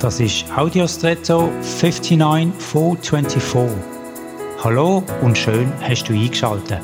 Das 0.00 0.20
ist 0.20 0.44
Audiostretto 0.54 1.50
59424. 1.62 3.82
Hallo 4.62 5.02
und 5.22 5.38
schön 5.38 5.72
hast 5.80 6.04
du 6.04 6.12
eingeschaltet. 6.12 6.82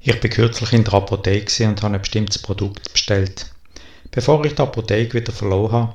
Ich 0.00 0.20
bin 0.20 0.30
kürzlich 0.32 0.72
in 0.72 0.82
der 0.82 0.94
Apotheke 0.94 1.68
und 1.68 1.80
habe 1.84 1.94
ein 1.94 2.00
bestimmtes 2.00 2.42
Produkt 2.42 2.92
bestellt. 2.92 3.52
Bevor 4.10 4.44
ich 4.44 4.56
die 4.56 4.62
Apotheke 4.62 5.20
wieder 5.20 5.32
verloren 5.32 5.72
habe, 5.72 5.94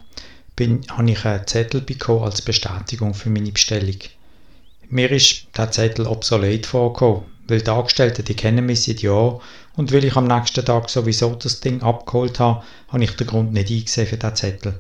bin, 0.55 0.85
habe 0.89 1.11
ich 1.11 1.25
einen 1.25 1.45
Zettel 1.47 1.81
bekommen 1.81 2.23
als 2.23 2.41
Bestätigung 2.41 3.13
für 3.13 3.29
meine 3.29 3.51
Bestellung. 3.51 3.97
Mir 4.87 5.11
ist 5.11 5.47
der 5.57 5.69
Zettel 5.69 6.07
obsolet 6.07 6.65
vorgekommen, 6.65 7.25
weil 7.47 7.61
die 7.61 7.69
Angestellten, 7.69 8.25
die 8.25 8.35
kennen 8.35 8.65
mich 8.65 8.83
seit 8.83 9.01
Jahren 9.01 9.39
und 9.75 9.93
weil 9.93 10.05
ich 10.05 10.15
am 10.15 10.27
nächsten 10.27 10.65
Tag 10.65 10.89
sowieso 10.89 11.35
das 11.35 11.59
Ding 11.59 11.81
abgeholt 11.81 12.39
habe, 12.39 12.63
habe 12.89 13.03
ich 13.03 13.15
den 13.15 13.27
Grund 13.27 13.53
nicht 13.53 13.69
eingesehen 13.69 14.07
für 14.07 14.17
den 14.17 14.35
Zettel. 14.35 14.79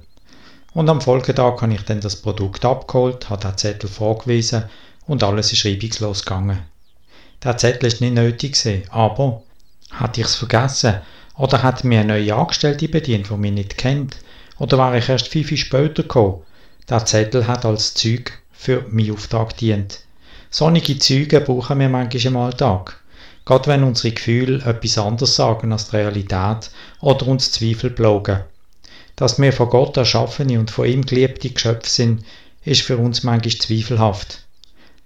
Und 0.73 0.89
am 0.89 1.01
Folgetag 1.01 1.61
habe 1.61 1.73
ich 1.73 1.81
dann 1.83 2.01
das 2.01 2.17
Produkt 2.17 2.65
abgeholt, 2.65 3.29
habe 3.29 3.47
den 3.47 3.57
Zettel 3.57 3.89
vorgewiesen 3.89 4.63
und 5.05 5.23
alles 5.23 5.53
ist 5.53 5.65
reibungslos 5.65 6.23
gegangen. 6.23 6.59
Der 7.43 7.57
Zettel 7.57 7.87
ist 7.87 8.01
nicht 8.01 8.13
nötig 8.13 8.57
aber 8.89 9.43
hatte 9.91 10.21
ich 10.21 10.27
es 10.27 10.35
vergessen 10.35 11.01
oder 11.35 11.63
hat 11.63 11.83
mir 11.83 12.01
eine 12.01 12.13
neue 12.13 12.35
Angestellte 12.35 12.89
bedient, 12.89 13.29
die 13.29 13.37
mich 13.37 13.51
nicht 13.51 13.77
kennt 13.77 14.17
oder 14.59 14.77
war 14.77 14.95
ich 14.95 15.07
erst 15.07 15.27
fünf 15.27 15.55
später 15.55 16.03
gekommen? 16.03 16.41
Der 16.89 17.05
Zettel 17.05 17.47
hat 17.47 17.65
als 17.65 17.93
Zeug 17.93 18.31
für 18.51 18.85
meinen 18.89 19.11
Auftrag 19.11 19.55
dient. 19.57 19.99
Sonnige 20.49 20.97
Züge 20.97 21.41
brauchen 21.41 21.79
wir 21.79 21.89
manchmal 21.89 22.25
im 22.25 22.37
Alltag. 22.37 23.01
Gerade 23.45 23.67
wenn 23.67 23.83
unsere 23.83 24.13
Gefühle 24.13 24.63
etwas 24.65 24.97
anderes 24.97 25.35
sagen 25.35 25.71
als 25.71 25.89
die 25.89 25.97
Realität 25.97 26.71
oder 26.99 27.27
uns 27.27 27.51
Zweifel 27.51 27.89
plagen. 27.89 28.41
Dass 29.15 29.39
wir 29.39 29.53
von 29.53 29.69
Gott 29.69 29.97
erschaffene 29.97 30.59
und 30.59 30.69
von 30.69 30.85
ihm 30.85 31.05
geliebte 31.05 31.49
Geschöpfe 31.49 31.89
sind, 31.89 32.23
ist 32.63 32.81
für 32.81 32.97
uns 32.97 33.23
manchmal 33.23 33.57
zweifelhaft. 33.57 34.41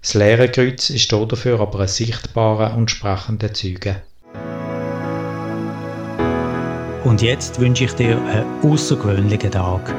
Das 0.02 0.14
leere 0.14 0.48
Kreuz 0.48 0.90
ist 0.90 1.12
dafür 1.12 1.60
aber 1.60 1.80
ein 1.80 1.88
sichtbarer 1.88 2.76
und 2.76 2.90
sprechender 2.90 3.54
Zeuge. 3.54 4.02
Und 7.04 7.22
jetzt 7.22 7.60
wünsche 7.60 7.84
ich 7.84 7.92
dir 7.92 8.20
einen 8.20 8.62
außergewöhnlichen 8.62 9.50
Tag. 9.50 9.94